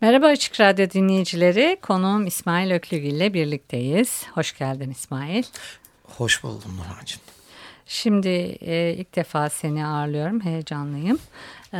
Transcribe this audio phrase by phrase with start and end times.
[0.00, 1.78] Merhaba Açık Radyo dinleyicileri.
[1.82, 4.26] Konuğum İsmail Öklügül ile birlikteyiz.
[4.34, 5.44] Hoş geldin İsmail.
[6.04, 7.20] Hoş buldum Nurhan'cığım.
[7.86, 8.28] Şimdi
[8.60, 10.40] e, ilk defa seni ağırlıyorum.
[10.40, 11.18] Heyecanlıyım.
[11.74, 11.78] E,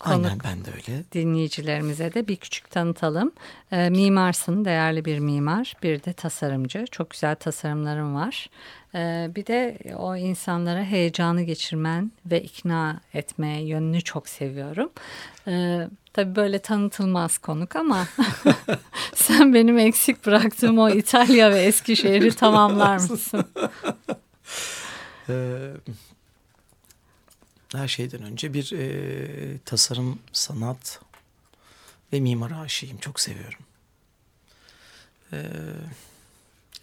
[0.00, 1.02] Aynen ben de öyle.
[1.12, 3.32] Dinleyicilerimize de bir küçük tanıtalım.
[3.72, 5.74] E, mimarsın, değerli bir mimar.
[5.82, 6.84] Bir de tasarımcı.
[6.90, 8.50] Çok güzel tasarımların var.
[8.96, 14.90] E, bir de o insanlara heyecanı geçirmen ve ikna etme yönünü çok seviyorum.
[15.48, 18.08] E, Tabii böyle tanıtılmaz konuk ama
[19.14, 23.44] sen benim eksik bıraktığım o İtalya ve Eskişehir'i tamamlar mısın?
[25.28, 25.70] Ee,
[27.72, 31.00] her şeyden önce bir e, tasarım, sanat
[32.12, 32.98] ve mimar aşığıyım.
[32.98, 33.58] Çok seviyorum.
[35.32, 35.42] Ee,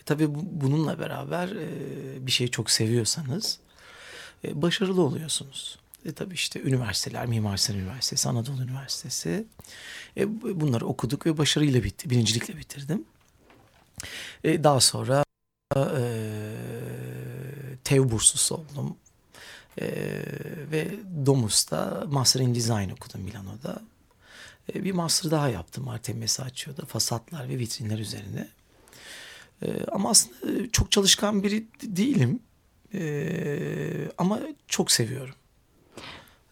[0.06, 3.60] tabii bu, bununla beraber e, bir şeyi çok seviyorsanız
[4.46, 5.80] e, başarılı oluyorsunuz.
[6.06, 9.46] E, tabii işte üniversiteler, Mimar Sinan Üniversitesi, Anadolu Üniversitesi.
[10.18, 13.06] E, bunları okuduk ve başarıyla bitti, birincilikle bitirdim.
[14.44, 15.24] E, daha sonra
[15.76, 16.12] e,
[17.84, 18.98] TEV burslusu oldum.
[19.82, 19.88] E,
[20.72, 20.92] ve
[21.26, 23.82] Domus'ta Master in Design okudum Milano'da.
[24.74, 26.86] E, bir master daha yaptım Artemis açıyordu.
[26.86, 28.48] Fasatlar ve vitrinler üzerine.
[29.64, 32.40] E, ama aslında çok çalışkan biri değilim.
[32.94, 35.36] E, ama çok seviyorum.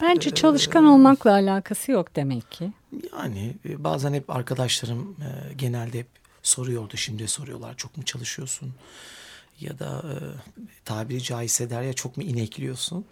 [0.01, 2.71] Bence ee, çalışkan olmakla alakası yok demek ki.
[3.11, 6.07] Yani e, bazen hep arkadaşlarım e, genelde hep
[6.43, 6.97] soruyordu.
[6.97, 8.73] Şimdi soruyorlar çok mu çalışıyorsun?
[9.59, 10.15] Ya da e,
[10.85, 13.05] tabiri caizse der ya çok mu inekliyorsun?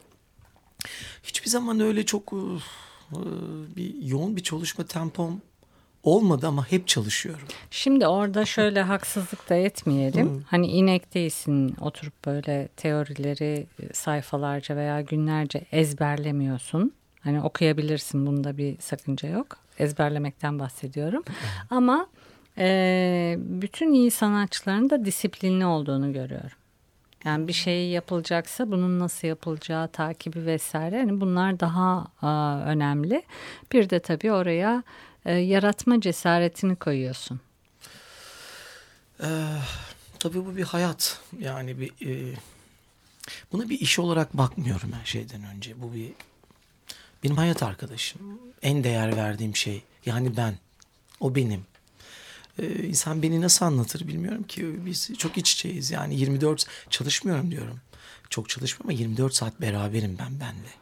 [1.23, 2.31] Hiçbir zaman öyle çok
[3.75, 5.41] bir yoğun bir çalışma tempom
[6.09, 7.47] olmadı ama hep çalışıyorum.
[7.71, 10.43] Şimdi orada şöyle haksızlık da etmeyelim.
[10.47, 16.93] hani inek değilsin oturup böyle teorileri e, sayfalarca veya günlerce ezberlemiyorsun.
[17.21, 19.57] Hani okuyabilirsin bunda bir sakınca yok.
[19.79, 21.23] Ezberlemekten bahsediyorum.
[21.69, 22.07] ama
[22.57, 26.57] e, bütün iyi sanatçıların da disiplinli olduğunu görüyorum.
[27.25, 33.23] Yani bir şey yapılacaksa bunun nasıl yapılacağı takibi vesaire hani bunlar daha a, önemli.
[33.71, 34.83] Bir de tabii oraya
[35.25, 37.39] e, yaratma cesaretini koyuyorsun.
[39.23, 39.27] Ee,
[40.19, 41.19] tabii bu bir hayat.
[41.39, 42.35] Yani bir e,
[43.51, 45.81] buna bir iş olarak bakmıyorum her şeyden önce.
[45.81, 46.11] Bu bir
[47.23, 48.39] benim hayat arkadaşım.
[48.61, 49.83] En değer verdiğim şey.
[50.05, 50.57] Yani ben.
[51.19, 51.65] O benim.
[52.59, 54.85] Ee, insan beni nasıl anlatır bilmiyorum ki.
[54.85, 55.91] Biz çok iç içeyiz.
[55.91, 57.79] Yani 24 çalışmıyorum diyorum.
[58.29, 60.73] Çok çalışmıyorum ama 24 saat beraberim ben benle.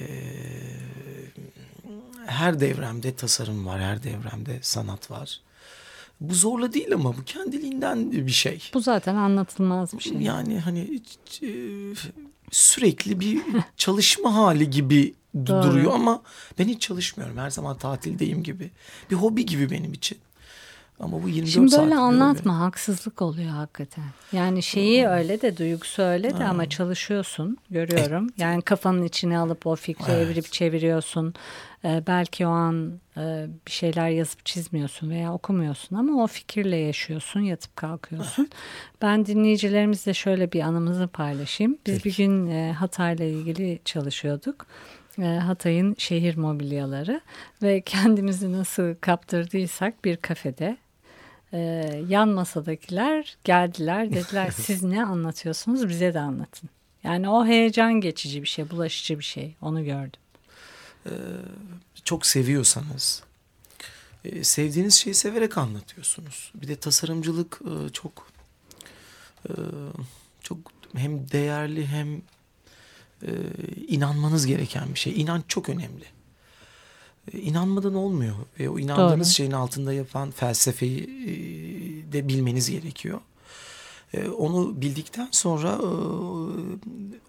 [0.00, 0.06] Ee,
[2.26, 5.40] her devremde tasarım var, her devremde sanat var.
[6.20, 8.70] Bu zorla değil ama bu kendiliğinden bir şey.
[8.74, 10.12] Bu zaten anlatılmaz bir şey.
[10.12, 11.02] Yani hani
[11.42, 11.48] e,
[12.50, 13.42] sürekli bir
[13.76, 15.14] çalışma hali gibi
[15.46, 16.22] duruyor ama
[16.58, 17.38] ben hiç çalışmıyorum.
[17.38, 18.70] Her zaman tatildeyim gibi.
[19.10, 20.18] Bir hobi gibi benim için.
[21.00, 22.62] Ama bu 24 Şimdi böyle anlatma yani.
[22.62, 24.04] haksızlık oluyor hakikaten.
[24.32, 25.10] Yani şeyi hmm.
[25.10, 26.46] öyle de duygusu öyle de hmm.
[26.46, 28.24] ama çalışıyorsun görüyorum.
[28.24, 28.38] Evet.
[28.38, 30.26] Yani kafanın içine alıp o fikri evet.
[30.26, 31.34] evirip çeviriyorsun.
[31.84, 37.40] Ee, belki o an e, bir şeyler yazıp çizmiyorsun veya okumuyorsun ama o fikirle yaşıyorsun
[37.40, 38.42] yatıp kalkıyorsun.
[38.42, 38.52] Evet.
[39.02, 41.78] Ben dinleyicilerimizle şöyle bir anımızı paylaşayım.
[41.86, 42.04] Biz Peki.
[42.04, 44.66] bir gün e, Hatay'la ilgili çalışıyorduk.
[45.18, 47.20] E, Hatay'ın şehir mobilyaları
[47.62, 50.76] ve kendimizi nasıl kaptırdıysak bir kafede
[51.54, 56.70] ee, yan masadakiler geldiler dediler siz ne anlatıyorsunuz bize de anlatın.
[57.04, 59.54] Yani o heyecan geçici bir şey, bulaşıcı bir şey.
[59.62, 60.20] Onu gördüm.
[61.06, 61.10] Ee,
[62.04, 63.22] çok seviyorsanız,
[64.24, 66.52] e, sevdiğiniz şeyi severek anlatıyorsunuz.
[66.54, 68.28] Bir de tasarımcılık e, çok
[69.48, 69.52] e,
[70.40, 70.58] çok
[70.96, 72.22] hem değerli hem
[73.22, 73.30] e,
[73.88, 75.20] inanmanız gereken bir şey.
[75.20, 76.13] İnanç çok önemli.
[77.32, 79.34] E, inanmadan olmuyor ve o inandığınız Doğru.
[79.34, 83.20] şeyin altında yapan felsefeyi e, de bilmeniz gerekiyor.
[84.14, 85.78] E, onu bildikten sonra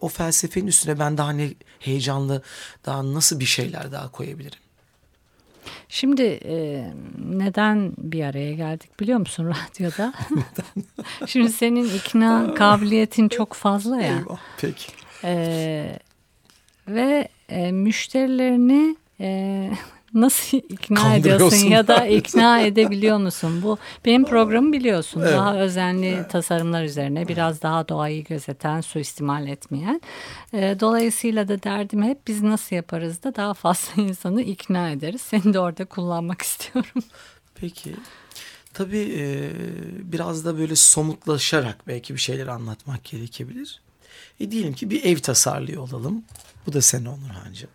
[0.01, 1.49] o felsefenin üstüne ben daha ne
[1.79, 2.41] heyecanlı,
[2.85, 4.59] daha nasıl bir şeyler daha koyabilirim?
[5.89, 6.85] Şimdi e,
[7.25, 9.45] neden bir araya geldik biliyor musun
[9.79, 10.13] radyoda?
[11.27, 14.17] Şimdi senin ikna kabiliyetin çok fazla ya.
[14.17, 14.91] Eyvah, peki.
[15.23, 15.99] E,
[16.87, 19.71] ve e, müşterilerini e,
[20.13, 23.61] nasıl ikna ediyorsun ya da ikna edebiliyor musun?
[23.63, 25.21] Bu benim programı biliyorsun.
[25.21, 25.33] Evet.
[25.33, 26.29] Daha özenli evet.
[26.29, 30.01] tasarımlar üzerine biraz daha doğayı gözeten, suistimal etmeyen.
[30.53, 35.21] E, dolayısıyla da derdim hep biz nasıl yaparız da daha fazla insanı ikna ederiz.
[35.21, 37.03] Seni de orada kullanmak istiyorum.
[37.55, 37.95] Peki.
[38.73, 39.51] Tabii e,
[40.11, 43.81] biraz da böyle somutlaşarak belki bir şeyler anlatmak gerekebilir.
[44.39, 46.23] E diyelim ki bir ev tasarlıyor olalım.
[46.67, 47.67] Bu da sen Onur Hancı.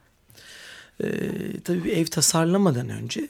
[1.02, 1.06] E,
[1.60, 3.28] tabii bir ev tasarlamadan önce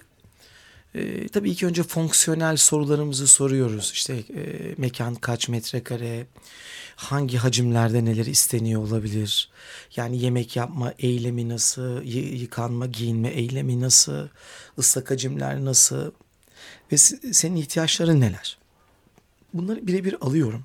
[0.95, 3.91] e, tabii ilk önce fonksiyonel sorularımızı soruyoruz.
[3.95, 6.27] İşte e, mekan kaç metrekare,
[6.97, 9.51] hangi hacimlerde neler isteniyor olabilir?
[9.97, 12.03] Yani yemek yapma eylemi nasıl,
[12.41, 14.29] yıkanma, giyinme eylemi nasıl,
[14.79, 16.11] ıslak hacimler nasıl
[16.93, 16.99] ve
[17.33, 18.59] senin ihtiyaçların neler?
[19.55, 20.65] Bunları birebir alıyorum.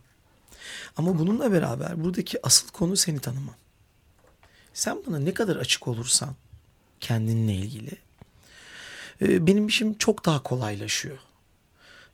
[0.98, 3.56] Ama bununla beraber buradaki asıl konu seni tanıman.
[4.74, 6.36] Sen bana ne kadar açık olursan
[7.00, 7.92] kendinle ilgili
[9.22, 11.18] e, benim işim çok daha kolaylaşıyor.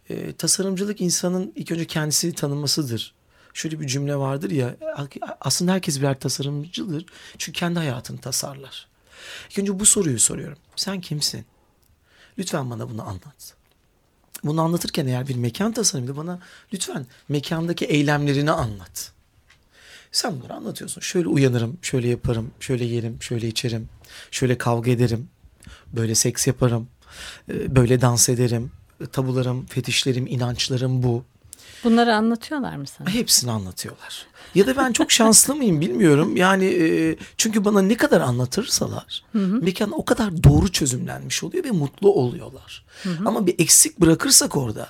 [0.09, 3.13] E, tasarımcılık insanın ilk önce kendisini tanımasıdır.
[3.53, 4.75] Şöyle bir cümle vardır ya
[5.41, 7.05] aslında herkes birer tasarımcıdır
[7.37, 8.87] çünkü kendi hayatını tasarlar.
[9.49, 10.57] İlk önce bu soruyu soruyorum.
[10.75, 11.45] Sen kimsin?
[12.37, 13.55] Lütfen bana bunu anlat.
[14.43, 16.39] Bunu anlatırken eğer bir mekan tasarımıydı bana
[16.73, 19.13] lütfen mekandaki eylemlerini anlat.
[20.11, 21.01] Sen bunları anlatıyorsun.
[21.01, 23.89] Şöyle uyanırım, şöyle yaparım, şöyle yerim, şöyle içerim,
[24.31, 25.29] şöyle kavga ederim,
[25.93, 26.87] böyle seks yaparım,
[27.49, 28.71] e, böyle dans ederim,
[29.11, 31.23] tabularım, fetişlerim, inançlarım bu.
[31.83, 33.09] Bunları anlatıyorlar mı sana?
[33.09, 34.25] Hepsini anlatıyorlar.
[34.55, 36.35] Ya da ben çok şanslı mıyım bilmiyorum.
[36.37, 39.61] Yani e, çünkü bana ne kadar anlatırsalar hı hı.
[39.61, 42.85] mekan o kadar doğru çözümlenmiş oluyor ve mutlu oluyorlar.
[43.03, 43.23] Hı hı.
[43.25, 44.89] Ama bir eksik bırakırsak orada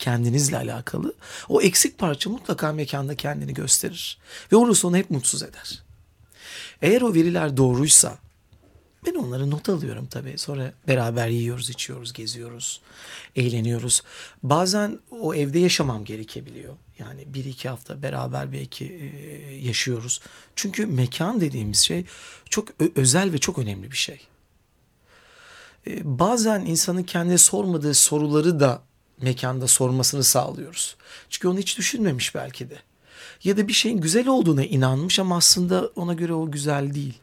[0.00, 1.14] kendinizle alakalı
[1.48, 4.18] o eksik parça mutlaka mekanda kendini gösterir.
[4.52, 5.82] Ve orası onu hep mutsuz eder.
[6.82, 8.18] Eğer o veriler doğruysa
[9.06, 10.38] ben onları not alıyorum tabii.
[10.38, 12.80] Sonra beraber yiyoruz, içiyoruz, geziyoruz,
[13.36, 14.02] eğleniyoruz.
[14.42, 16.74] Bazen o evde yaşamam gerekebiliyor.
[16.98, 20.20] Yani bir iki hafta beraber belki e, yaşıyoruz.
[20.56, 22.04] Çünkü mekan dediğimiz şey
[22.50, 24.20] çok özel ve çok önemli bir şey.
[25.86, 28.82] E, bazen insanın kendine sormadığı soruları da
[29.22, 30.96] mekanda sormasını sağlıyoruz.
[31.30, 32.78] Çünkü onu hiç düşünmemiş belki de.
[33.44, 37.18] Ya da bir şeyin güzel olduğuna inanmış ama aslında ona göre o güzel değil.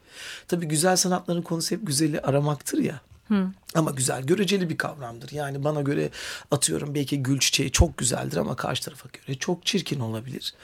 [0.48, 3.00] Tabii güzel sanatların konusu hep güzeli aramaktır ya.
[3.28, 3.46] Hı.
[3.74, 5.32] Ama güzel göreceli bir kavramdır.
[5.32, 6.10] Yani bana göre
[6.50, 10.54] atıyorum belki gül çiçeği çok güzeldir ama karşı tarafa göre çok çirkin olabilir.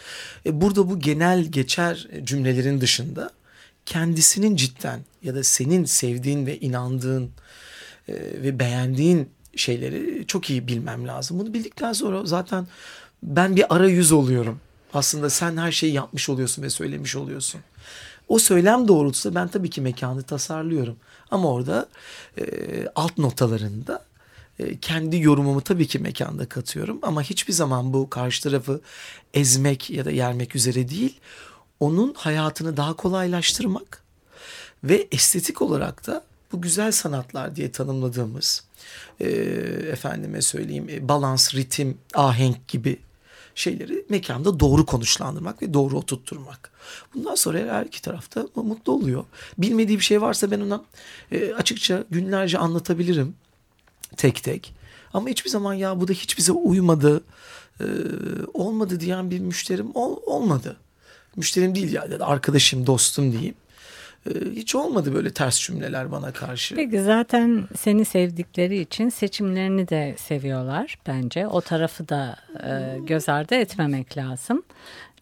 [0.46, 3.30] E burada bu genel geçer cümlelerin dışında
[3.86, 7.30] kendisinin cidden ya da senin sevdiğin ve inandığın
[8.08, 11.38] e, ve beğendiğin şeyleri çok iyi bilmem lazım.
[11.38, 12.66] Bunu bildikten sonra zaten
[13.22, 14.60] ben bir arayüz oluyorum.
[14.94, 17.60] Aslında sen her şeyi yapmış oluyorsun ve söylemiş oluyorsun.
[18.28, 20.96] O söylem doğrultusunda ben tabii ki mekanı tasarlıyorum.
[21.30, 21.88] Ama orada
[22.38, 22.44] e,
[22.94, 24.04] alt notalarında
[24.58, 26.98] e, kendi yorumumu tabii ki mekanda katıyorum.
[27.02, 28.80] Ama hiçbir zaman bu karşı tarafı
[29.34, 31.20] ezmek ya da yermek üzere değil.
[31.80, 34.02] Onun hayatını daha kolaylaştırmak
[34.84, 36.24] ve estetik olarak da
[36.54, 38.64] bu güzel sanatlar diye tanımladığımız
[39.20, 39.28] e,
[39.92, 42.98] efendime söyleyeyim e, balans, ritim, ahenk gibi
[43.54, 46.70] şeyleri mekanda doğru konuşlandırmak ve doğru oturtturmak.
[47.14, 49.24] Bundan sonra her iki tarafta mutlu oluyor.
[49.58, 50.84] Bilmediği bir şey varsa ben ona
[51.32, 53.34] e, açıkça günlerce anlatabilirim
[54.16, 54.74] tek tek.
[55.12, 57.24] Ama hiçbir zaman ya bu da hiç bize uymadı,
[57.80, 57.84] e,
[58.54, 60.76] olmadı diyen bir müşterim ol, olmadı.
[61.36, 63.54] Müşterim değil ya yani arkadaşım, dostum diyeyim.
[64.26, 66.74] Ee, hiç olmadı böyle ters cümleler bana karşı.
[66.74, 71.46] Peki zaten seni sevdikleri için seçimlerini de seviyorlar bence.
[71.46, 74.62] O tarafı da e, göz ardı etmemek lazım.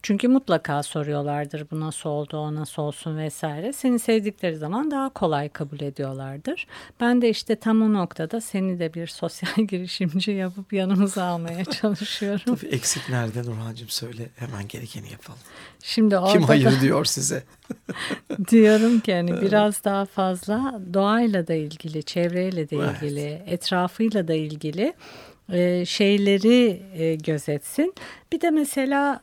[0.03, 3.73] Çünkü mutlaka soruyorlardır bu nasıl oldu, o nasıl olsun vesaire.
[3.73, 6.67] Seni sevdikleri zaman daha kolay kabul ediyorlardır.
[7.01, 12.57] Ben de işte tam o noktada seni de bir sosyal girişimci yapıp yanımıza almaya çalışıyorum.
[12.57, 15.41] Tabii eksik nerede Nurhan'cığım söyle hemen gerekeni yapalım.
[15.83, 17.45] Şimdi orada Kim hayır da, diyor size?
[18.51, 23.43] diyorum ki hani biraz daha fazla doğayla da ilgili, çevreyle de ilgili, evet.
[23.47, 24.95] etrafıyla da ilgili
[25.53, 27.95] e, şeyleri e, gözetsin.
[28.33, 29.21] Bir de mesela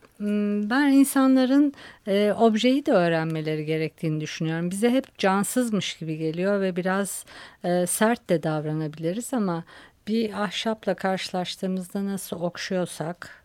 [0.70, 1.74] ben insanların
[2.08, 4.72] e, objeyi de öğrenmeleri gerektiğini düşünüyorum.
[4.72, 7.26] Bize hep cansızmış gibi geliyor ve biraz
[7.88, 9.64] sert de davranabiliriz ama
[10.08, 13.44] bir ahşapla karşılaştığımızda nasıl okşuyorsak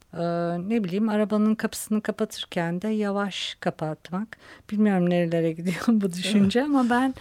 [0.68, 4.36] ne bileyim arabanın kapısını kapatırken de yavaş kapatmak.
[4.70, 7.14] Bilmiyorum nerelere gidiyor bu düşünce ama ben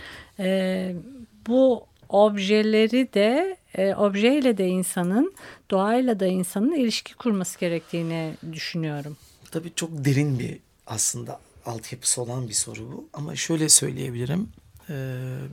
[1.47, 5.33] bu objeleri de e, objeyle de insanın
[5.71, 9.17] doğayla da insanın ilişki kurması gerektiğini düşünüyorum.
[9.51, 14.49] Tabii çok derin bir aslında altyapısı olan bir soru bu ama şöyle söyleyebilirim.
[14.89, 14.93] e,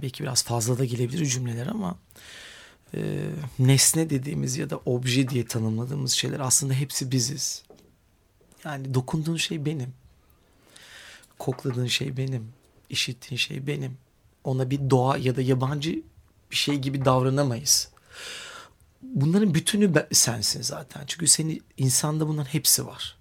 [0.03, 1.97] belki biraz fazla da gelebilir cümleler ama
[2.95, 3.01] e,
[3.59, 7.63] nesne dediğimiz ya da obje diye tanımladığımız şeyler aslında hepsi biziz.
[8.65, 9.93] Yani dokunduğun şey benim.
[11.39, 12.53] Kokladığın şey benim.
[12.91, 13.97] işittiğin şey benim.
[14.45, 16.03] Ona bir doğa ya da yabancı
[16.51, 17.89] bir şey gibi davranamayız.
[19.03, 21.03] Bunların bütünü sensin zaten.
[21.07, 23.17] Çünkü senin insanda bunların hepsi var.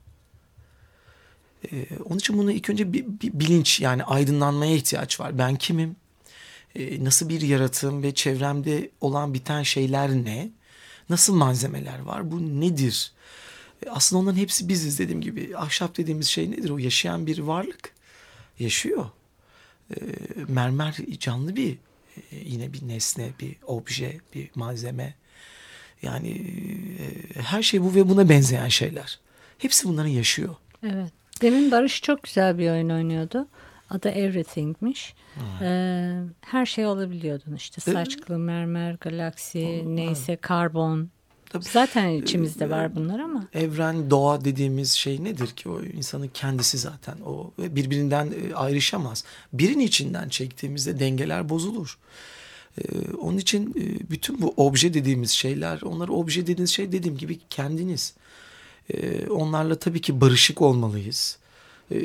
[1.71, 5.37] Ee, onun için bunu ilk önce bir, bir bilinç yani aydınlanmaya ihtiyaç var.
[5.37, 5.95] Ben kimim?
[6.75, 10.49] Ee, nasıl bir yaratığım ve çevremde olan biten şeyler ne?
[11.09, 12.31] Nasıl malzemeler var?
[12.31, 13.11] Bu nedir?
[13.85, 15.57] Ee, aslında onların hepsi biziz dediğim gibi.
[15.57, 16.69] Ahşap dediğimiz şey nedir?
[16.69, 17.93] O yaşayan bir varlık.
[18.59, 19.05] Yaşıyor.
[19.91, 19.95] Ee,
[20.47, 21.77] mermer canlı bir
[22.31, 25.13] yine bir nesne, bir obje, bir malzeme.
[26.01, 26.29] Yani
[26.99, 29.19] e, her şey bu ve buna benzeyen şeyler.
[29.57, 30.55] Hepsi bunların yaşıyor.
[30.83, 31.11] Evet.
[31.41, 33.47] Demin Barış çok güzel bir oyun oynuyordu.
[33.89, 35.13] Adı Everything'miş.
[35.61, 37.81] Ee, her şey olabiliyordun işte.
[37.81, 41.09] Saç, kılı, mermer, galaksi, neyse, karbon.
[41.49, 41.63] Tabii.
[41.63, 43.47] Zaten içimizde var bunlar ama.
[43.53, 45.69] Evren, doğa dediğimiz şey nedir ki?
[45.69, 47.15] O insanın kendisi zaten.
[47.25, 49.23] O birbirinden e, ayrışamaz.
[49.53, 51.97] Birin içinden çektiğimizde dengeler bozulur.
[52.77, 52.81] Ee,
[53.21, 58.13] onun için e, bütün bu obje dediğimiz şeyler, onlar obje dediğiniz şey dediğim gibi kendiniz.
[58.93, 61.37] Ee, onlarla tabii ki barışık olmalıyız.
[61.91, 61.95] Ee,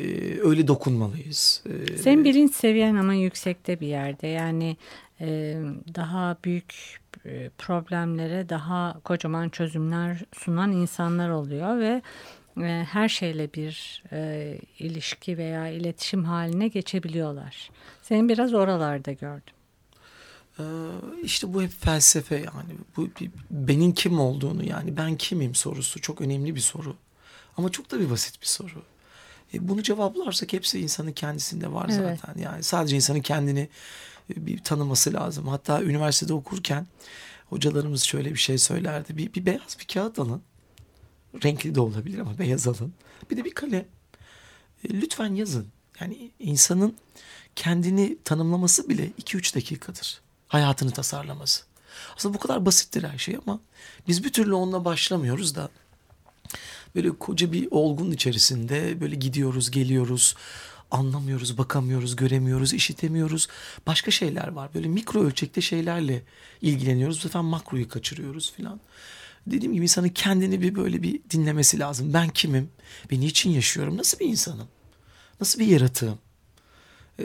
[0.43, 1.63] öyle dokunmalıyız.
[1.67, 4.27] Ee, Senin bilinç seviyen ama yüksekte bir yerde.
[4.27, 4.77] Yani
[5.95, 12.03] daha büyük e, problemlere daha kocaman çözümler sunan insanlar oluyor ve
[12.63, 17.71] e, her şeyle bir e, ilişki veya iletişim haline geçebiliyorlar.
[18.03, 19.55] Senin biraz oralarda gördüm.
[20.59, 20.63] Ee,
[21.23, 23.09] işte bu hep felsefe yani bu
[23.51, 26.97] benim kim olduğunu yani ben kimim sorusu çok önemli bir soru
[27.57, 28.83] ama çok da bir basit bir soru.
[29.55, 32.21] E bunu cevaplarsak hepsi insanın kendisinde var evet.
[32.21, 32.43] zaten.
[32.43, 33.69] Yani sadece insanın kendini
[34.31, 35.49] e, bir tanıması lazım.
[35.49, 36.87] Hatta üniversitede okurken
[37.47, 39.17] hocalarımız şöyle bir şey söylerdi.
[39.17, 40.43] Bir, bir beyaz bir kağıt alın.
[41.45, 42.93] Renkli de olabilir ama beyaz alın.
[43.31, 43.85] Bir de bir kalem.
[44.85, 45.67] E, lütfen yazın.
[46.01, 46.97] Yani insanın
[47.57, 50.21] kendini tanımlaması bile 2-3 dakikadır.
[50.49, 51.65] Hayatını tasarlaması.
[52.17, 53.61] Aslında bu kadar basittir her şey ama
[54.09, 55.71] biz bir türlü onunla başlamıyoruz da
[56.95, 60.37] böyle koca bir olgun içerisinde böyle gidiyoruz, geliyoruz,
[60.91, 63.49] anlamıyoruz, bakamıyoruz, göremiyoruz, işitemiyoruz.
[63.87, 64.71] Başka şeyler var.
[64.75, 66.23] Böyle mikro ölçekte şeylerle
[66.63, 67.17] ilgileniyoruz.
[67.17, 68.81] Bu sefer makroyu kaçırıyoruz filan.
[69.47, 72.15] Dediğim gibi insanın kendini bir böyle bir dinlemesi lazım.
[72.15, 72.71] Ben kimim?
[73.11, 73.97] Ben niçin yaşıyorum?
[73.97, 74.69] Nasıl bir insanım?
[75.41, 76.19] Nasıl bir yaratığım?
[77.19, 77.25] Ee,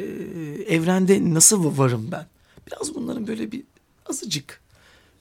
[0.68, 2.28] evrende nasıl varım ben?
[2.68, 3.64] Biraz bunların böyle bir
[4.10, 4.62] azıcık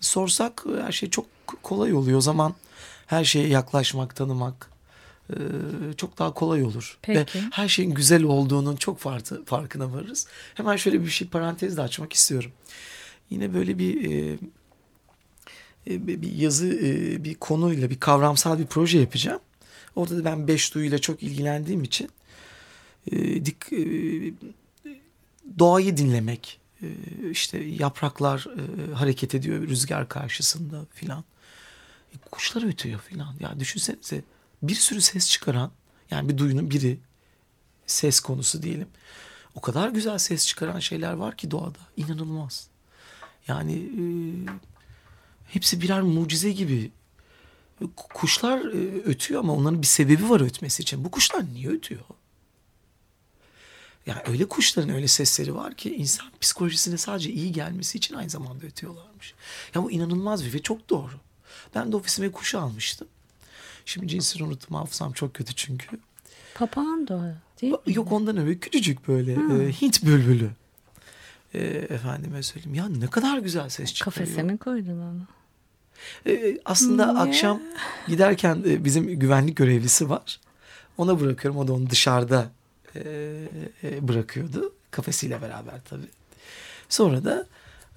[0.01, 1.27] sorsak her şey çok
[1.63, 2.19] kolay oluyor.
[2.19, 2.55] O zaman
[3.09, 4.71] her şeye yaklaşmak, tanımak
[5.31, 5.37] e,
[5.97, 6.99] çok daha kolay olur.
[7.03, 7.39] Peki.
[7.39, 10.27] Ve her şeyin güzel olduğunun çok farkı, farkına varırız.
[10.55, 12.51] Hemen şöyle bir şey parantez de açmak istiyorum.
[13.31, 14.39] Yine böyle bir e,
[15.87, 16.71] e bir yazı,
[17.25, 19.41] bir konuyla, bir kavramsal bir proje yapacağım.
[19.97, 22.11] Orada da ben beş duyuyla çok ilgilendiğim için
[23.45, 23.71] dik,
[25.59, 26.61] doğayı dinlemek,
[27.31, 28.47] işte yapraklar
[28.95, 31.25] hareket ediyor rüzgar karşısında filan.
[32.15, 33.35] E, kuşlar ötüyor filan.
[33.41, 34.23] Ya düşünsenize
[34.63, 35.71] bir sürü ses çıkaran
[36.11, 36.99] yani bir duyunun biri
[37.87, 38.89] ses konusu diyelim.
[39.55, 41.79] O kadar güzel ses çıkaran şeyler var ki doğada.
[41.97, 42.69] inanılmaz.
[43.49, 44.05] Yani e,
[45.47, 46.91] hepsi birer mucize gibi.
[47.97, 51.05] Kuşlar e, ötüyor ama onların bir sebebi var ötmesi için.
[51.05, 52.05] Bu kuşlar niye ötüyor?
[54.07, 58.67] Yani öyle kuşların öyle sesleri var ki insan psikolojisine sadece iyi gelmesi için aynı zamanda
[58.67, 59.35] ötüyorlarmış.
[59.75, 61.13] Ya bu inanılmaz bir ve çok doğru.
[61.75, 63.09] Ben de ofisime kuşu almıştım.
[63.85, 65.87] Şimdi cinsini unuttum hafızam çok kötü çünkü.
[66.55, 67.79] Papağan da değil mi?
[67.87, 70.51] Yok ondan öyle küçücük böyle e, Hint bülbülü.
[71.55, 74.27] E, efendime söyleyeyim ya ne kadar güzel ses çıkarıyor.
[74.27, 75.21] Kafese mi koydun onu?
[76.27, 77.23] E, aslında Niye?
[77.25, 77.63] akşam
[78.09, 80.41] giderken e, bizim güvenlik görevlisi var.
[80.99, 82.51] Ona bırakıyorum o da onu dışarıda
[82.97, 83.49] e,
[84.01, 84.73] bırakıyordu.
[84.91, 86.09] Kafesiyle beraber tabii.
[86.89, 87.47] Sonra da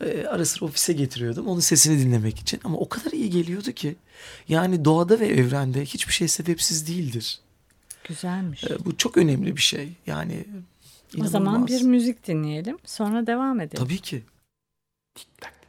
[0.06, 2.60] e, ara sıra ofise getiriyordum onun sesini dinlemek için.
[2.64, 3.96] Ama o kadar iyi geliyordu ki.
[4.48, 7.40] Yani doğada ve evrende hiçbir şey sebepsiz değildir.
[8.08, 8.64] Güzelmiş.
[8.64, 9.90] E, bu çok önemli bir şey.
[10.08, 10.34] Yani
[11.14, 11.28] inanılmaz.
[11.28, 12.78] O zaman bir müzik dinleyelim.
[12.86, 13.84] Sonra devam edelim.
[13.84, 14.24] Tabii ki.
[15.16, 15.68] Tik tak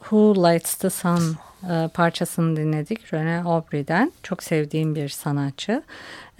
[0.00, 1.36] Who Lights the Sun
[1.70, 4.12] e, parçasını dinledik Rene Aubry'den.
[4.22, 5.82] Çok sevdiğim bir sanatçı.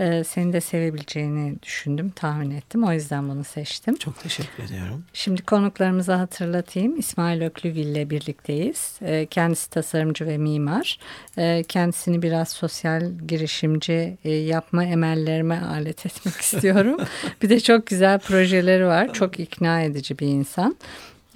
[0.00, 2.84] E, seni de sevebileceğini düşündüm, tahmin ettim.
[2.84, 3.96] O yüzden bunu seçtim.
[3.96, 5.04] Çok teşekkür ediyorum.
[5.12, 6.98] Şimdi konuklarımızı hatırlatayım.
[6.98, 8.98] İsmail Öklügil ile birlikteyiz.
[9.02, 10.98] E, kendisi tasarımcı ve mimar.
[11.38, 17.00] E, kendisini biraz sosyal girişimci e, yapma emellerime alet etmek istiyorum.
[17.42, 19.12] bir de çok güzel projeleri var.
[19.12, 20.76] Çok ikna edici bir insan.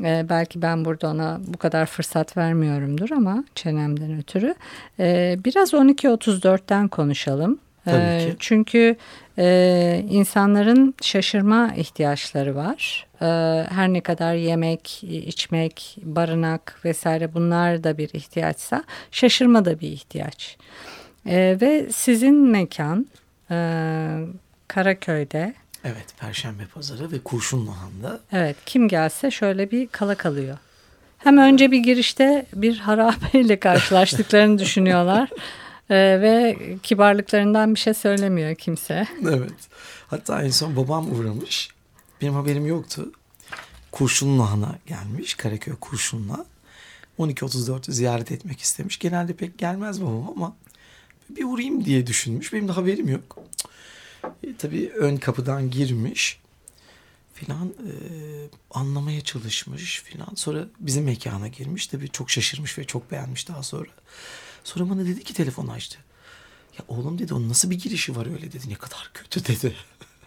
[0.05, 4.55] Ee, belki ben burada ona bu kadar fırsat vermiyorumdur ama çenemden ötürü.
[4.99, 7.59] Ee, biraz 12.34'ten konuşalım.
[7.85, 8.37] Tabii ki.
[8.39, 8.97] Çünkü
[9.39, 13.07] e, insanların şaşırma ihtiyaçları var.
[13.21, 13.27] E,
[13.71, 20.57] her ne kadar yemek, içmek, barınak vesaire bunlar da bir ihtiyaçsa şaşırma da bir ihtiyaç.
[21.27, 23.07] E, ve sizin mekan
[23.51, 23.57] e,
[24.69, 25.55] Karaköy'de.
[25.85, 28.21] Evet Perşembe Pazarı ve Kurşunluhan'da.
[28.33, 30.59] Evet kim gelse şöyle bir kala kalıyor.
[31.19, 35.31] Hem önce bir girişte bir harabeyle karşılaştıklarını düşünüyorlar.
[35.91, 39.07] Ee, ve kibarlıklarından bir şey söylemiyor kimse.
[39.23, 39.53] Evet.
[40.07, 41.69] Hatta en son babam uğramış.
[42.23, 43.13] Benim haberim yoktu.
[43.93, 45.35] Kurşunluhan'a gelmiş.
[45.35, 46.47] Karaköy Kurşunluhan.
[47.19, 48.99] 12.34'ü ziyaret etmek istemiş.
[48.99, 50.57] Genelde pek gelmez babam ama
[51.31, 52.53] bir uğrayayım diye düşünmüş.
[52.53, 53.37] Benim de haberim yok.
[54.25, 56.41] E, tabii ön kapıdan girmiş
[57.35, 57.93] filan e,
[58.71, 60.35] anlamaya çalışmış filan.
[60.35, 61.87] Sonra bizim mekana girmiş.
[61.87, 63.91] Tabii çok şaşırmış ve çok beğenmiş daha sonra.
[64.65, 65.99] Sonra bana dedi ki telefon açtı.
[66.79, 68.69] Ya oğlum dedi onun nasıl bir girişi var öyle dedi.
[68.69, 69.75] Ne kadar kötü dedi.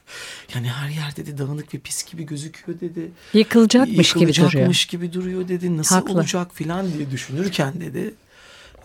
[0.56, 3.12] yani her yer dedi dağınık ve pis gibi gözüküyor dedi.
[3.34, 4.28] Yıkılacakmış, gibi duruyor.
[4.28, 5.78] Yıkılacakmış gibi duruyor dedi.
[5.78, 6.14] Nasıl Haklı.
[6.14, 8.14] olacak filan diye düşünürken dedi.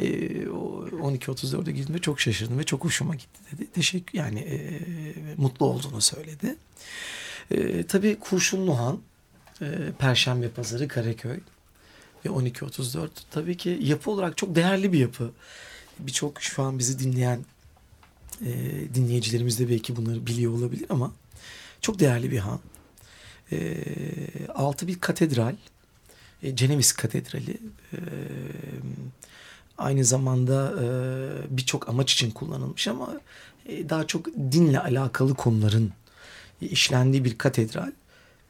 [0.00, 3.66] E, 12.34'e girdiğimde çok şaşırdım ve çok hoşuma gitti dedi.
[3.72, 4.80] Teşekkür yani e,
[5.36, 6.56] mutlu olduğunu söyledi.
[7.50, 9.00] E, tabii Kurşunluhan,
[9.62, 9.66] e,
[9.98, 11.40] Perşembe Pazarı, Karaköy
[12.24, 15.30] ve 12.34 tabii ki yapı olarak çok değerli bir yapı.
[15.98, 17.44] Birçok şu an bizi dinleyen
[18.46, 18.50] e,
[18.94, 21.12] dinleyicilerimiz de belki bunları biliyor olabilir ama
[21.80, 22.60] çok değerli bir han.
[23.52, 23.84] E,
[24.54, 25.56] altı bir katedral,
[26.42, 27.56] e, Ceneviz Katedrali.
[27.92, 27.98] E,
[29.78, 30.86] aynı zamanda e,
[31.56, 33.20] birçok amaç için kullanılmış ama
[33.66, 35.92] e, daha çok dinle alakalı konuların
[36.60, 37.92] işlendiği bir katedral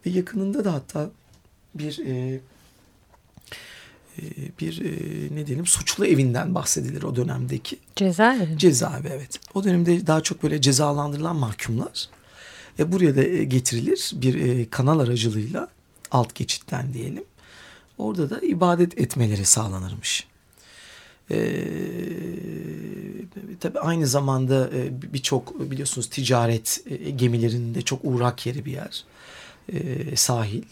[0.06, 1.10] ve yakınında da hatta
[1.74, 2.40] bir e,
[4.18, 4.22] e,
[4.60, 4.90] bir e,
[5.36, 7.78] ne diyelim suçlu evinden bahsedilir o dönemdeki.
[7.96, 8.58] Cezaevi.
[8.58, 9.40] Cezaevi evet.
[9.54, 12.08] O dönemde daha çok böyle cezalandırılan mahkumlar
[12.78, 15.68] e, buraya da e, getirilir bir e, kanal aracılığıyla
[16.10, 17.24] alt geçitten diyelim.
[17.98, 20.26] Orada da ibadet etmeleri sağlanırmış.
[21.30, 21.68] Ee,
[23.60, 29.04] tabii aynı zamanda e, birçok biliyorsunuz ticaret e, gemilerinde çok uğrak yeri bir yer.
[29.72, 30.62] E, sahil.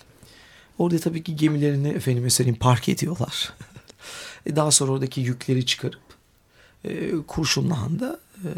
[0.79, 3.53] Orada tabii ki gemilerini efendim söyleyeyim park ediyorlar.
[4.47, 6.01] E, daha sonra oradaki yükleri çıkarıp
[6.85, 8.51] e, Kurşunluhan'da e,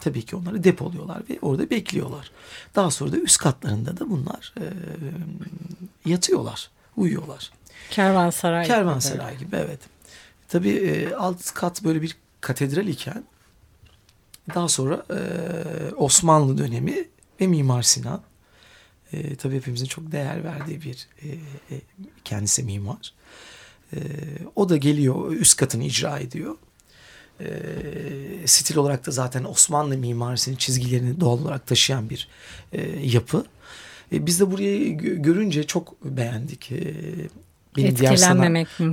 [0.00, 2.30] tabii ki onları depoluyorlar ve orada bekliyorlar.
[2.74, 4.64] Daha sonra da üst katlarında da bunlar e,
[6.10, 7.50] yatıyorlar, uyuyorlar.
[7.90, 8.66] Kervansaray.
[8.66, 9.80] Kervansaray gibi, gibi evet.
[10.50, 13.24] Tabii e, alt kat böyle bir katedral iken
[14.54, 15.20] daha sonra e,
[15.94, 17.08] Osmanlı dönemi
[17.40, 18.22] ve Mimar Sinan
[19.12, 21.28] e, tabii hepimizin çok değer verdiği bir e,
[21.74, 21.80] e,
[22.24, 23.14] kendisi mimar.
[23.92, 23.98] E,
[24.56, 26.56] o da geliyor üst katını icra ediyor.
[27.40, 27.48] E,
[28.46, 32.28] stil olarak da zaten Osmanlı mimarisinin çizgilerini doğal olarak taşıyan bir
[32.72, 33.44] e, yapı.
[34.12, 36.72] E, biz de burayı görünce çok beğendik.
[36.72, 36.94] E,
[37.84, 38.46] benim diğer sanat,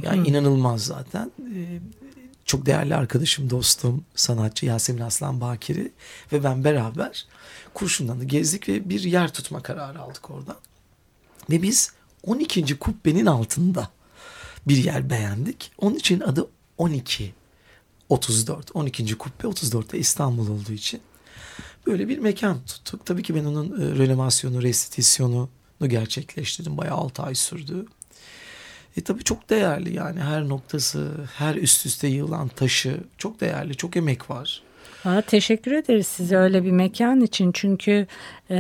[0.04, 1.32] yani inanılmaz zaten.
[1.40, 1.80] E,
[2.46, 5.92] çok değerli arkadaşım, dostum, sanatçı Yasemin Aslan Bakiri
[6.32, 7.26] ve ben beraber
[7.74, 10.56] Kurşun'dan da gezdik ve bir yer tutma kararı aldık oradan.
[11.50, 12.80] Ve biz 12.
[12.80, 13.90] kubbenin altında
[14.68, 15.72] bir yer beğendik.
[15.78, 16.48] Onun için adı
[16.78, 17.34] 12
[18.10, 18.76] 34.
[18.76, 19.18] 12.
[19.18, 21.02] kubbe 34'te İstanbul olduğu için
[21.88, 23.06] böyle bir mekan tuttuk.
[23.06, 25.50] Tabii ki ben onun e, renovasyonu, restitisyonu
[25.88, 26.78] gerçekleştirdim.
[26.78, 27.86] Bayağı 6 ay sürdü.
[28.98, 33.98] E tabii çok değerli yani her noktası, her üst üste yığılan taşı çok değerli, çok
[33.98, 34.62] emek var.
[35.06, 38.08] Aa, teşekkür ederiz size öyle bir mekan için çünkü
[38.52, 38.58] e,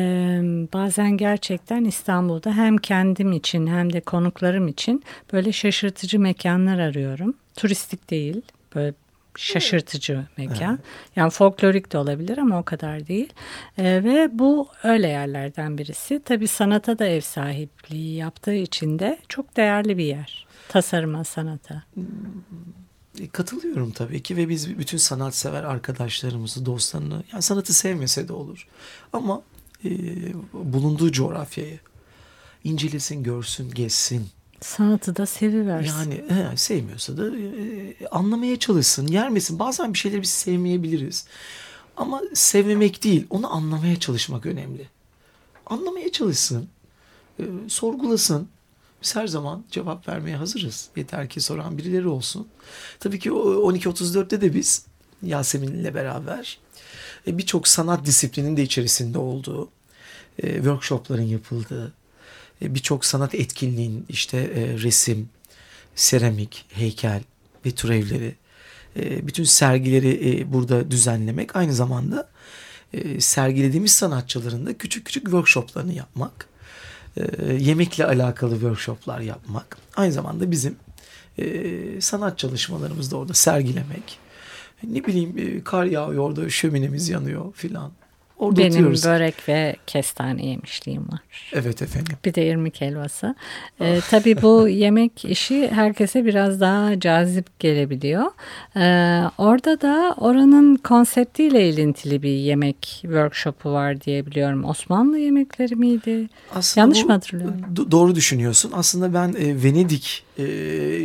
[0.74, 7.34] bazen gerçekten İstanbul'da hem kendim için hem de konuklarım için böyle şaşırtıcı mekanlar arıyorum.
[7.56, 8.42] Turistik değil
[8.76, 8.94] böyle
[9.38, 10.74] şaşırtıcı mekan.
[10.74, 10.86] Evet.
[11.16, 13.34] Yani folklorik de olabilir ama o kadar değil.
[13.78, 16.22] E, ve bu öyle yerlerden birisi.
[16.26, 20.48] Tabii sanata da ev sahipliği yaptığı için de çok değerli bir yer.
[20.70, 21.84] Tasarıma, sanata.
[23.20, 28.68] E, katılıyorum tabii ki ve biz bütün sanatsever arkadaşlarımızı, dostlarını, yani sanatı sevmese de olur.
[29.14, 29.42] Ama
[29.86, 29.90] e,
[30.54, 31.80] bulunduğu coğrafyayı
[32.64, 34.28] incelesin, görsün, gezsin.
[34.62, 36.12] Sanatı da seviversin.
[36.12, 39.60] Yani he, sevmiyorsa da e, anlamaya çalışsın, yermesin.
[39.60, 41.26] Bazen bir şeyleri biz sevmeyebiliriz.
[41.98, 44.88] Ama sevmemek değil, onu anlamaya çalışmak önemli.
[45.66, 46.70] Anlamaya çalışsın,
[47.40, 48.50] e, sorgulasın.
[49.04, 50.90] Biz her zaman cevap vermeye hazırız.
[50.96, 52.48] Yeter ki soran birileri olsun.
[53.00, 54.86] Tabii ki o 12.34'te de biz
[55.24, 56.60] Yasemin'le beraber
[57.28, 59.70] e, birçok sanat disiplinin de içerisinde olduğu,
[60.44, 61.92] e, workshopların yapıldığı, e,
[62.62, 65.30] birçok sanat etkinliğin işte e, resim,
[65.96, 67.22] seramik, heykel
[67.66, 68.36] ve türevleri,
[68.96, 72.30] e, bütün sergileri e, burada düzenlemek aynı zamanda
[72.94, 76.48] e, sergilediğimiz sanatçıların da küçük küçük workshoplarını yapmak,
[77.18, 80.76] e, yemekle alakalı workshoplar yapmak, aynı zamanda bizim
[81.38, 84.20] e, sanat çalışmalarımızı da orada sergilemek.
[84.84, 87.92] Ne bileyim e, kar yağıyor orada şöminemiz yanıyor filan.
[88.40, 89.06] Orada Benim oturuyoruz.
[89.06, 91.20] börek ve kestane yemişliğim var.
[91.54, 92.18] Evet efendim.
[92.26, 93.36] Bir de irmik helvası.
[93.82, 98.26] Ee, tabii bu yemek işi herkese biraz daha cazip gelebiliyor.
[98.76, 104.66] Ee, orada da oranın konseptiyle ilintili bir yemek workshopu var diye biliyorum.
[104.66, 106.30] Osmanlı yemekleri miydi?
[106.56, 107.62] Aslında Yanlış bu, mı hatırlıyorum?
[107.92, 108.72] doğru düşünüyorsun.
[108.76, 110.46] Aslında ben e, Venedik, e,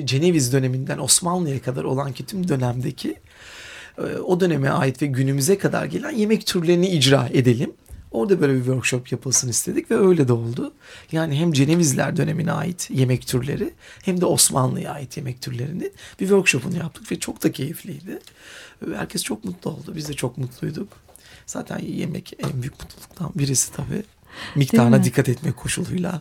[0.07, 3.15] Ceneviz döneminden Osmanlı'ya kadar olan ki tüm dönemdeki
[4.25, 7.73] o döneme ait ve günümüze kadar gelen yemek türlerini icra edelim.
[8.11, 10.73] Orada böyle bir workshop yapılsın istedik ve öyle de oldu.
[11.13, 13.71] Yani hem Cenevizler dönemine ait yemek türleri
[14.03, 18.19] hem de Osmanlı'ya ait yemek türlerini bir workshopunu yaptık ve çok da keyifliydi.
[18.95, 19.93] Herkes çok mutlu oldu.
[19.97, 20.89] Biz de çok mutluyduk.
[21.47, 24.03] Zaten yemek en büyük mutluluktan birisi tabii.
[24.55, 26.21] Miktarına dikkat etmek koşuluyla.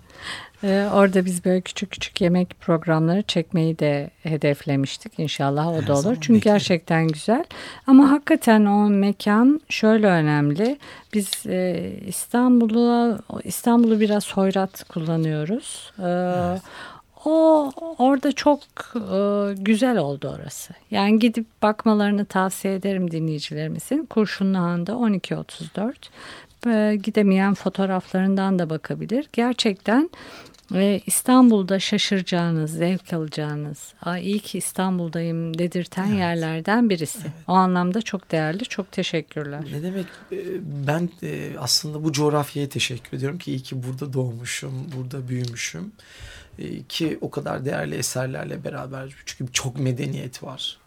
[0.63, 5.19] Ee, orada biz böyle küçük küçük yemek programları çekmeyi de hedeflemiştik.
[5.19, 6.17] İnşallah o Her da olur.
[6.21, 6.39] Çünkü beklerim.
[6.55, 7.45] gerçekten güzel.
[7.87, 10.77] Ama hakikaten o mekan şöyle önemli.
[11.13, 15.91] Biz e, İstanbul'u İstanbul'u biraz hoyrat kullanıyoruz.
[15.99, 16.61] Ee, evet.
[17.25, 18.59] O orada çok
[18.95, 20.73] e, güzel oldu orası.
[20.91, 24.05] Yani gidip bakmalarını tavsiye ederim dinleyicilerimizin.
[24.05, 25.93] Kurşunlu Han'da 12.34
[26.67, 29.29] e, gidemeyen fotoğraflarından da bakabilir.
[29.33, 30.09] Gerçekten
[30.71, 36.19] ve İstanbul'da şaşıracağınız, zevk alacağınız, Aa, iyi ki İstanbul'dayım dedirten evet.
[36.19, 37.19] yerlerden birisi.
[37.21, 37.31] Evet.
[37.47, 39.65] O anlamda çok değerli, çok teşekkürler.
[39.71, 40.05] Ne demek?
[40.31, 40.37] E,
[40.87, 45.91] ben e, aslında bu coğrafyaya teşekkür ediyorum ki iyi ki burada doğmuşum, burada büyümüşüm.
[46.59, 50.77] E, ki o kadar değerli eserlerle beraber çünkü çok medeniyet var.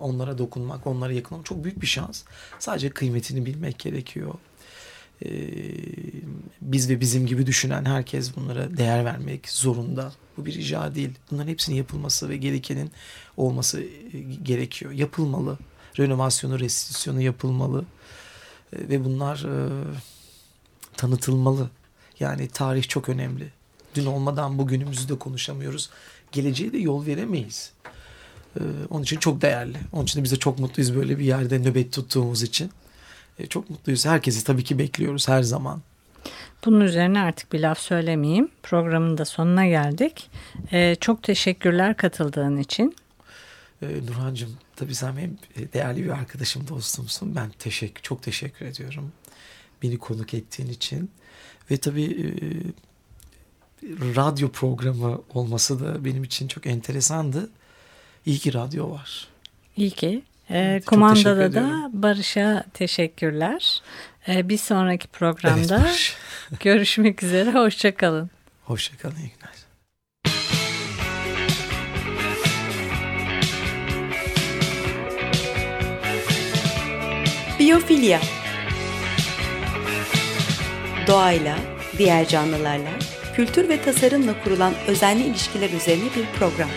[0.00, 2.22] Onlara dokunmak, onlara yakın olmak çok büyük bir şans.
[2.58, 4.34] Sadece kıymetini bilmek gerekiyor
[5.24, 5.30] e,
[6.60, 10.12] biz ve bizim gibi düşünen herkes bunlara değer vermek zorunda.
[10.36, 11.10] Bu bir rica değil.
[11.30, 12.90] Bunların hepsinin yapılması ve gerekenin
[13.36, 14.92] olması e, gerekiyor.
[14.92, 15.58] Yapılmalı.
[15.98, 17.84] Renovasyonu, restitüsyonu yapılmalı.
[18.72, 19.84] E, ve bunlar e,
[20.96, 21.70] tanıtılmalı.
[22.20, 23.52] Yani tarih çok önemli.
[23.94, 25.90] Dün olmadan bugünümüzü de konuşamıyoruz.
[26.32, 27.72] Geleceğe de yol veremeyiz.
[28.56, 29.78] E, onun için çok değerli.
[29.92, 32.70] Onun için de biz de çok mutluyuz böyle bir yerde nöbet tuttuğumuz için.
[33.38, 34.06] E, çok mutluyuz.
[34.06, 35.82] Herkesi tabii ki bekliyoruz her zaman.
[36.64, 38.48] Bunun üzerine artık bir laf söylemeyeyim.
[38.62, 40.30] Programın da sonuna geldik.
[40.72, 42.96] Ee, çok teşekkürler katıldığın için.
[43.82, 47.36] Ee, Nurhan'cığım tabii sen benim e, değerli bir arkadaşım, dostumsun.
[47.36, 49.12] Ben teşekkür, çok teşekkür ediyorum.
[49.82, 51.10] Beni konuk ettiğin için.
[51.70, 52.26] Ve tabii e,
[54.16, 57.50] radyo programı olması da benim için çok enteresandı.
[58.26, 59.28] İyi ki radyo var.
[59.76, 60.22] İyi ki.
[60.50, 63.82] E, kumandada da Barış'a teşekkürler.
[64.28, 66.16] E, bir sonraki programda evet,
[66.60, 67.52] görüşmek üzere.
[67.52, 68.30] Hoşçakalın.
[68.64, 69.16] Hoşçakalın.
[69.16, 69.58] İyi günler.
[77.58, 78.20] Biyofilya
[81.06, 81.58] Doğayla,
[81.98, 82.90] diğer canlılarla,
[83.34, 86.68] kültür ve tasarımla kurulan özenli ilişkiler üzerine bir program.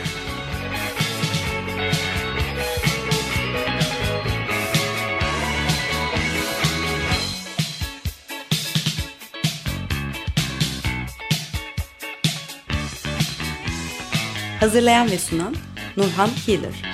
[14.62, 15.56] Hazırlayan ve sunan
[15.98, 16.91] Nurhan Healer.